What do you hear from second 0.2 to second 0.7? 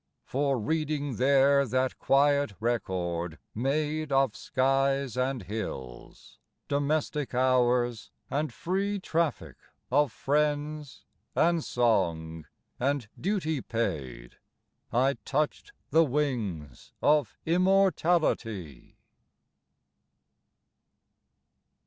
For